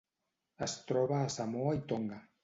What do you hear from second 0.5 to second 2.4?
Es troba a Samoa i Tonga.